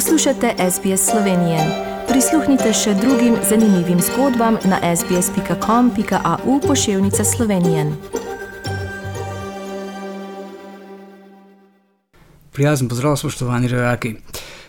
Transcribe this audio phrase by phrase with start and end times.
[0.00, 1.58] Poslušate SBS Slovenije.
[2.08, 7.84] Prisluhnite še drugim zanimivim zgodbam na sbsp.com.au pošiljka Slovenije.
[12.52, 14.14] Prijazen pozdrav, spoštovani rojaki.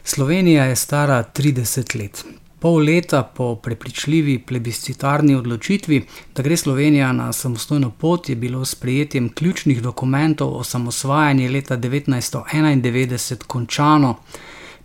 [0.04, 2.26] Slovenija je stara 30 let.
[2.60, 8.76] Pol leta po prepričljivi plebiscitarni odločitvi, da gre Slovenija na samostojno pot, je bilo s
[8.76, 14.16] prijetjem ključnih dokumentov o samosvajanju leta 1991 končano.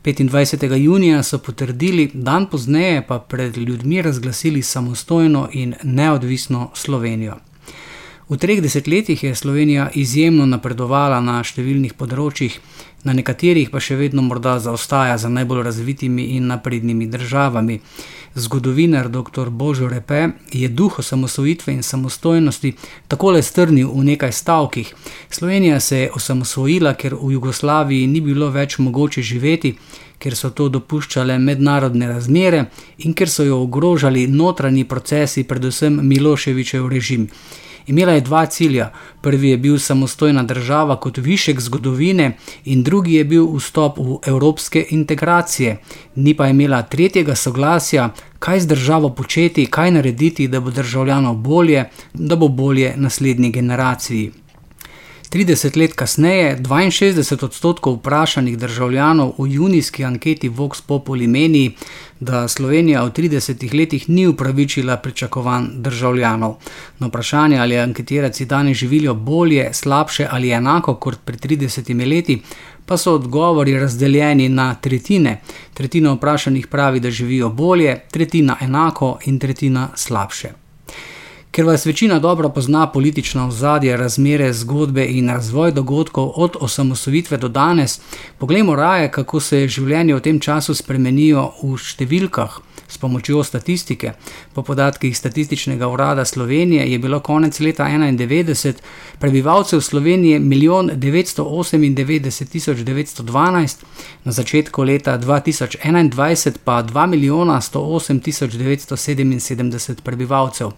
[0.06, 0.74] 25.
[0.76, 7.45] junija so potrdili, dan pozneje pa pred ljudmi razglasili samostojno in neodvisno Slovenijo.
[8.28, 12.56] V treh desetletjih je Slovenija izjemno napredovala na številnih področjih,
[13.06, 17.76] na nekaterih pa še vedno morda zaostaja za najbolj razvitimi in naprednimi državami.
[18.34, 19.52] Zgodovinar dr.
[19.54, 22.72] Božo Repe je duh osamosvojitve in samostojnosti
[23.06, 24.90] takole strnil v nekaj stavkih.
[25.30, 29.76] Slovenija se je osamosvojila, ker v Jugoslaviji ni bilo več mogoče živeti,
[30.18, 32.64] ker so to dopuščale mednarodne razmere
[33.06, 37.30] in ker so jo ogrožali notranji procesi, predvsem Miloševičev režim.
[37.86, 38.92] Imela je dva cilja.
[39.20, 44.86] Prvi je bil samostojna država kot višek zgodovine, in drugi je bil vstop v evropske
[44.90, 45.76] integracije.
[46.14, 51.84] Ni pa imela tretjega soglasja, kaj z državo početi, kaj narediti, da bo državljanov bolje,
[52.14, 54.32] da bo bolje naslednji generaciji.
[55.30, 61.76] 30 let kasneje 62 odstotkov vprašanih državljanov v junijski anketi Vox Populi meni,
[62.20, 66.54] da Slovenija v 30 letih ni upravičila pričakovanj državljanov.
[66.98, 72.42] Na vprašanje, ali anketiranci danes živijo bolje, slabše ali enako kot pred 30 leti,
[72.86, 75.40] pa so odgovori razdeljeni na tretjine.
[75.74, 80.66] Tretjina vprašanih pravi, da živijo bolje, tretjina enako in tretjina slabše.
[81.56, 87.48] Ker vas večina dobro pozna politično ozadje, razmere, zgodbe in razvoj dogodkov od osamosvojitve do
[87.48, 88.00] danes,
[88.38, 92.60] poglejmo raje, kako se življenje v tem času spremenijo v številkah.
[92.88, 94.12] S pomočjo statistike.
[94.54, 98.84] Po podatkih Statističnega urada Slovenije je bilo konec leta 1991
[99.18, 103.84] prebivalcev Slovenije 1 998 912,
[104.24, 107.06] na začetku leta 2021 pa 2
[107.60, 110.70] 108 977 prebivalcev,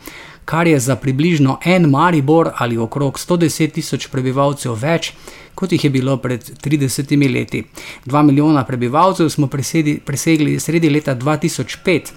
[0.48, 5.10] kar je za približno en Maribor ali okrog 110 tisoč prebivalcev več,
[5.54, 7.64] kot jih je bilo pred 30 leti.
[8.06, 12.12] 2 milijona prebivalcev smo presedi, presegli sredi leta 2005.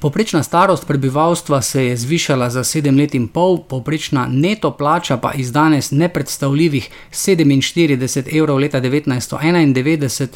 [0.00, 5.32] Poprečna starost prebivalstva se je zvišala za 7 let in pol, poprečna neto plača pa
[5.32, 10.28] iz danes nepredstavljivih 47 evrov leta 1991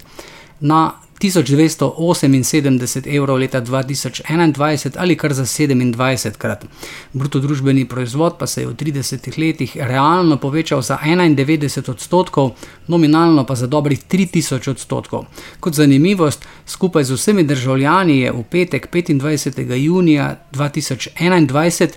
[0.60, 0.92] na
[1.22, 6.64] 1278 evrov leta 2021 ali kar za 27 krat.
[7.12, 12.50] Bruto družbeni proizvod pa se je v 30 letih realno povečal za 91 odstotkov,
[12.86, 15.24] nominalno pa za dobrih 3000 odstotkov.
[15.60, 19.74] Kot zanimivost, skupaj z vsemi državljani je v petek 25.
[19.74, 21.88] junija 2021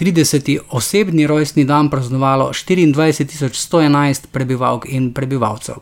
[0.00, 0.58] 30.
[0.70, 5.74] osebni rojstni dan praznovalo 24.111 prebivalk in prebivalcev.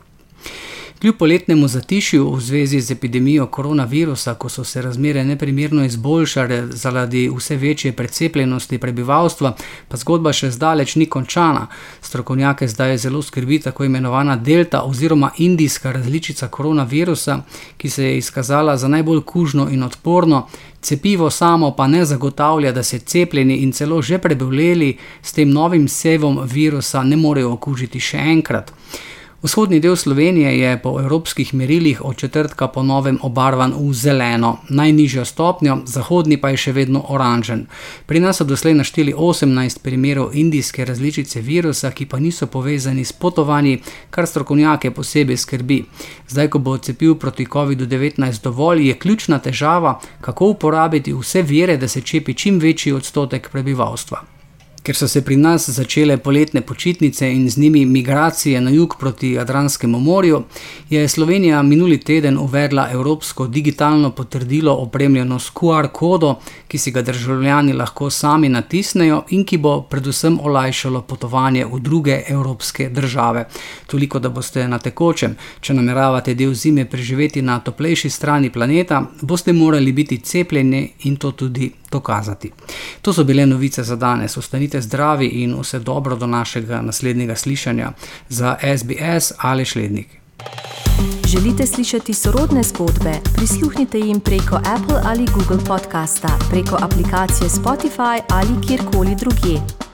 [1.01, 7.29] Kljub poletnemu zatišju v zvezi z epidemijo koronavirusa, ko so se razmere neprimerno izboljšale zaradi
[7.35, 9.53] vse večje precepljenosti prebivalstva,
[9.87, 11.67] pa zgodba še zdaleč ni končana.
[12.01, 17.37] Strokovnjake zdaj zelo skrbi tako imenovana delta oziroma indijska različica koronavirusa,
[17.77, 20.47] ki se je izkazala za najbolj kužno in odporno.
[20.81, 25.87] Cepivo samo pa ne zagotavlja, da se cepljeni in celo že preboleli s tem novim
[25.87, 28.73] sevom virusa ne morejo okužiti še enkrat.
[29.41, 35.25] Vzhodni del Slovenije je po evropskih merilih od četrtka po novem obarvan v zeleno, najnižjo
[35.25, 37.61] stopnjo, zahodni pa je še vedno oranžen.
[38.05, 43.15] Pri nas so doslej našteli 18 primerov indijske različice virusa, ki pa niso povezani s
[43.15, 43.77] potovanji,
[44.09, 45.77] kar strokovnjake posebej skrbi.
[46.27, 51.87] Zdaj, ko bo cepiv proti COVID-19 dovolj, je ključna težava, kako uporabiti vse vire, da
[51.87, 54.38] se čepi čim večji odstotek prebivalstva.
[54.89, 59.31] Ker so se pri nas začele poletne počitnice in z njimi migracije na jug proti
[59.31, 60.43] Jadranskemu morju,
[60.89, 66.35] je Slovenija minuli teden uvedla evropsko digitalno potrdilo opremljeno s QR kodo,
[66.67, 72.23] ki si ga državljani lahko sami natisnejo in ki bo predvsem olajšalo potovanje v druge
[72.27, 73.45] evropske države.
[73.87, 79.53] Toliko, da boste na tekočem, če nameravate del zime preživeti na toplejši strani planeta, boste
[79.53, 82.51] morali biti cepljeni in to tudi dokazati.
[83.01, 84.37] To so bile novice za danes.
[84.37, 87.91] Ostanite zdravi in vse dobro do našega naslednjega slišanja
[88.29, 90.07] za SBS ali Šlednik.
[91.27, 93.13] Želite slišati sorodne zgodbe?
[93.35, 99.88] Prisluhnite jim preko Apple ali Google podcasta, preko aplikacije Spotify ali kjerkoli drugje.